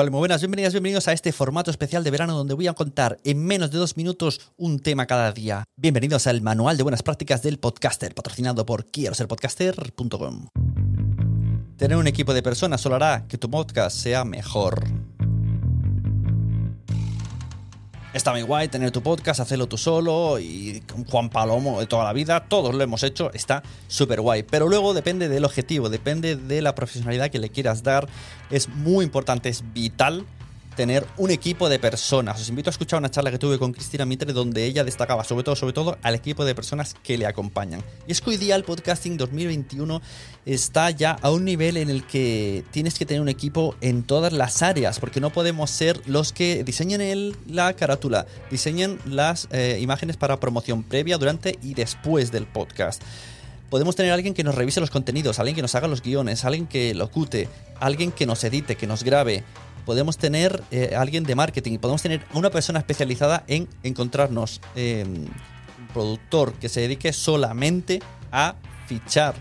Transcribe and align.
Hola, 0.00 0.12
muy 0.12 0.18
buenas, 0.18 0.40
bienvenidas, 0.40 0.72
bienvenidos 0.72 1.08
a 1.08 1.12
este 1.12 1.32
formato 1.32 1.72
especial 1.72 2.04
de 2.04 2.12
verano 2.12 2.32
donde 2.36 2.54
voy 2.54 2.68
a 2.68 2.72
contar 2.72 3.18
en 3.24 3.44
menos 3.44 3.72
de 3.72 3.78
dos 3.78 3.96
minutos 3.96 4.52
un 4.56 4.78
tema 4.78 5.06
cada 5.06 5.32
día. 5.32 5.64
Bienvenidos 5.74 6.28
al 6.28 6.40
Manual 6.40 6.76
de 6.76 6.84
Buenas 6.84 7.02
Prácticas 7.02 7.42
del 7.42 7.58
Podcaster, 7.58 8.14
patrocinado 8.14 8.64
por 8.64 8.86
quiero 8.92 9.16
ser 9.16 9.26
podcaster.com. 9.26 10.50
Tener 11.76 11.96
un 11.96 12.06
equipo 12.06 12.32
de 12.32 12.44
personas 12.44 12.80
solo 12.80 12.94
hará 12.94 13.26
que 13.26 13.38
tu 13.38 13.50
podcast 13.50 13.96
sea 13.96 14.24
mejor. 14.24 14.84
Está 18.18 18.32
muy 18.32 18.42
guay 18.42 18.66
tener 18.66 18.90
tu 18.90 19.00
podcast, 19.00 19.38
hacerlo 19.38 19.68
tú 19.68 19.78
solo 19.78 20.40
y 20.40 20.82
con 20.92 21.04
Juan 21.04 21.30
Palomo 21.30 21.78
de 21.78 21.86
toda 21.86 22.02
la 22.02 22.12
vida, 22.12 22.40
todos 22.48 22.74
lo 22.74 22.82
hemos 22.82 23.04
hecho, 23.04 23.32
está 23.32 23.62
súper 23.86 24.20
guay. 24.20 24.42
Pero 24.42 24.68
luego 24.68 24.92
depende 24.92 25.28
del 25.28 25.44
objetivo, 25.44 25.88
depende 25.88 26.34
de 26.34 26.60
la 26.60 26.74
profesionalidad 26.74 27.30
que 27.30 27.38
le 27.38 27.50
quieras 27.50 27.84
dar. 27.84 28.08
Es 28.50 28.68
muy 28.68 29.04
importante, 29.04 29.48
es 29.48 29.62
vital 29.72 30.26
tener 30.78 31.04
un 31.16 31.32
equipo 31.32 31.68
de 31.68 31.80
personas. 31.80 32.40
Os 32.40 32.48
invito 32.48 32.70
a 32.70 32.72
escuchar 32.72 33.00
una 33.00 33.10
charla 33.10 33.32
que 33.32 33.38
tuve 33.40 33.58
con 33.58 33.72
Cristina 33.72 34.06
Mitre 34.06 34.32
donde 34.32 34.64
ella 34.64 34.84
destacaba 34.84 35.24
sobre 35.24 35.42
todo, 35.42 35.56
sobre 35.56 35.72
todo 35.72 35.98
al 36.02 36.14
equipo 36.14 36.44
de 36.44 36.54
personas 36.54 36.94
que 37.02 37.18
le 37.18 37.26
acompañan. 37.26 37.82
Y 38.06 38.12
es 38.12 38.20
que 38.20 38.30
hoy 38.30 38.36
día 38.36 38.54
el 38.54 38.62
podcasting 38.62 39.16
2021 39.16 40.00
está 40.46 40.92
ya 40.92 41.16
a 41.20 41.32
un 41.32 41.44
nivel 41.44 41.78
en 41.78 41.90
el 41.90 42.06
que 42.06 42.62
tienes 42.70 42.96
que 42.96 43.04
tener 43.04 43.20
un 43.20 43.28
equipo 43.28 43.74
en 43.80 44.04
todas 44.04 44.32
las 44.32 44.62
áreas, 44.62 45.00
porque 45.00 45.20
no 45.20 45.30
podemos 45.30 45.68
ser 45.68 46.00
los 46.06 46.32
que 46.32 46.62
diseñen 46.62 47.00
el, 47.00 47.36
la 47.48 47.72
carátula, 47.72 48.26
diseñen 48.48 49.00
las 49.04 49.48
eh, 49.50 49.78
imágenes 49.80 50.16
para 50.16 50.38
promoción 50.38 50.84
previa, 50.84 51.18
durante 51.18 51.58
y 51.60 51.74
después 51.74 52.30
del 52.30 52.46
podcast 52.46 53.02
podemos 53.70 53.96
tener 53.96 54.12
alguien 54.12 54.34
que 54.34 54.44
nos 54.44 54.54
revise 54.54 54.80
los 54.80 54.90
contenidos, 54.90 55.38
alguien 55.38 55.56
que 55.56 55.62
nos 55.62 55.74
haga 55.74 55.88
los 55.88 56.02
guiones, 56.02 56.44
alguien 56.44 56.66
que 56.66 56.94
locute, 56.94 57.48
alguien 57.80 58.12
que 58.12 58.26
nos 58.26 58.42
edite, 58.44 58.76
que 58.76 58.86
nos 58.86 59.04
grabe, 59.04 59.44
podemos 59.88 60.18
tener 60.18 60.62
eh, 60.70 60.94
alguien 60.94 61.24
de 61.24 61.34
marketing 61.34 61.78
podemos 61.78 62.02
tener 62.02 62.20
una 62.34 62.50
persona 62.50 62.78
especializada 62.78 63.44
en 63.46 63.66
encontrarnos 63.82 64.60
em, 64.76 65.24
un 65.24 65.86
productor 65.94 66.52
que 66.52 66.68
se 66.68 66.82
dedique 66.82 67.10
solamente 67.14 68.00
a 68.30 68.54
fichar 68.86 69.34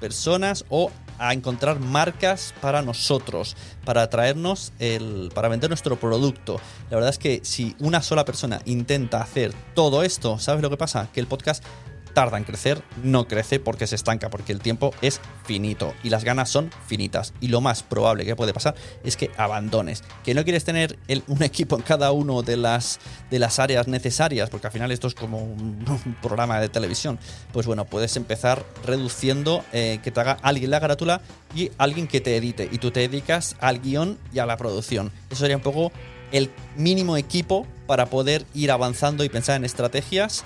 personas 0.00 0.64
o 0.70 0.90
a 1.18 1.34
encontrar 1.34 1.80
marcas 1.80 2.54
para 2.62 2.80
nosotros, 2.80 3.54
para 3.84 4.08
traernos 4.08 4.72
el, 4.78 5.30
para 5.34 5.48
vender 5.48 5.68
nuestro 5.68 6.00
producto. 6.00 6.58
La 6.88 6.96
verdad 6.96 7.10
es 7.10 7.18
que 7.18 7.40
si 7.42 7.76
una 7.78 8.00
sola 8.00 8.24
persona 8.24 8.62
intenta 8.64 9.20
hacer 9.20 9.52
todo 9.74 10.02
esto, 10.02 10.38
¿sabes 10.38 10.62
lo 10.62 10.70
que 10.70 10.78
pasa? 10.78 11.10
Que 11.12 11.20
el 11.20 11.26
podcast 11.26 11.62
tarda 12.10 12.38
en 12.38 12.44
crecer, 12.44 12.82
no 13.02 13.26
crece 13.26 13.60
porque 13.60 13.86
se 13.86 13.94
estanca, 13.94 14.30
porque 14.30 14.52
el 14.52 14.60
tiempo 14.60 14.92
es 15.02 15.20
finito 15.44 15.94
y 16.02 16.10
las 16.10 16.24
ganas 16.24 16.48
son 16.48 16.70
finitas. 16.86 17.32
Y 17.40 17.48
lo 17.48 17.60
más 17.60 17.82
probable 17.82 18.24
que 18.24 18.36
puede 18.36 18.52
pasar 18.52 18.74
es 19.04 19.16
que 19.16 19.30
abandones. 19.36 20.02
Que 20.24 20.34
no 20.34 20.44
quieres 20.44 20.64
tener 20.64 20.98
un 21.26 21.42
equipo 21.42 21.76
en 21.76 21.82
cada 21.82 22.12
uno 22.12 22.42
de 22.42 22.56
las, 22.56 23.00
de 23.30 23.38
las 23.38 23.58
áreas 23.58 23.88
necesarias, 23.88 24.50
porque 24.50 24.66
al 24.66 24.72
final 24.72 24.90
esto 24.90 25.06
es 25.06 25.14
como 25.14 25.38
un, 25.42 25.84
programa 26.20 26.60
de 26.60 26.68
televisión. 26.68 27.18
Pues 27.52 27.66
bueno, 27.66 27.84
puedes 27.84 28.16
empezar 28.16 28.64
reduciendo 28.84 29.64
eh, 29.72 30.00
que 30.02 30.10
te 30.10 30.20
haga 30.20 30.36
alguien 30.42 30.70
la 30.70 30.80
carátula 30.80 31.20
y 31.54 31.70
alguien 31.78 32.06
que 32.06 32.20
te 32.20 32.36
edite. 32.36 32.68
Y 32.70 32.78
tú 32.78 32.90
te 32.90 33.00
dedicas 33.00 33.56
al 33.60 33.80
guion 33.80 34.18
y 34.32 34.38
a 34.38 34.46
la 34.46 34.56
producción. 34.56 35.10
Eso 35.30 35.40
sería 35.40 35.56
un 35.56 35.62
poco 35.62 35.92
el 36.32 36.50
mínimo 36.76 37.16
equipo 37.16 37.66
para 37.86 38.06
poder 38.06 38.44
ir 38.54 38.70
avanzando 38.70 39.24
y 39.24 39.28
pensar 39.28 39.56
en 39.56 39.64
estrategias 39.64 40.44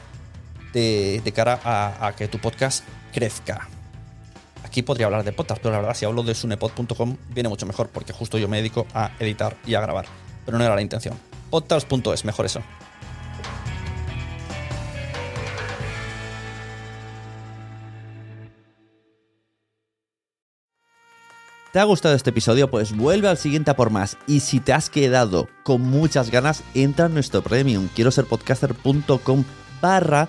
de, 0.74 1.32
cara 1.34 1.60
a, 1.64 2.12
que 2.16 2.28
tu 2.28 2.38
podcast 2.38 2.84
crezca. 3.12 3.68
Aquí 4.64 4.82
podría 4.82 5.06
hablar 5.06 5.24
de 5.24 5.32
podcast, 5.32 5.62
pero 5.62 5.72
la 5.72 5.78
verdad, 5.78 5.94
si 5.94 6.04
hablo 6.04 6.22
de 6.22 6.34
sunepod.com, 6.34 7.16
viene 7.30 7.48
mucho 7.48 7.64
mejor, 7.64 7.88
porque 7.88 8.12
justo 8.12 8.38
yo 8.38 8.48
me 8.48 8.56
dedico 8.58 8.86
a 8.92 9.12
editar 9.20 9.56
y 9.64 9.74
a 9.74 9.80
grabar. 9.80 10.06
Pero 10.44 10.58
no 10.58 10.64
era 10.64 10.74
la 10.74 10.82
intención. 10.82 11.18
Podcast.es, 11.50 12.24
mejor 12.24 12.46
eso. 12.46 12.60
¿Te 21.72 21.80
ha 21.80 21.84
gustado 21.84 22.14
este 22.14 22.30
episodio? 22.30 22.70
Pues 22.70 22.96
vuelve 22.96 23.26
al 23.26 23.36
siguiente 23.36 23.72
a 23.72 23.76
por 23.76 23.90
más. 23.90 24.16
Y 24.28 24.40
si 24.40 24.60
te 24.60 24.72
has 24.72 24.90
quedado 24.90 25.48
con 25.64 25.82
muchas 25.82 26.30
ganas, 26.30 26.62
entra 26.72 27.06
en 27.06 27.14
nuestro 27.14 27.42
premium. 27.42 27.88
Quiero 27.96 28.12
ser 28.12 28.26
podcaster.com 28.26 29.44
barra 29.80 30.28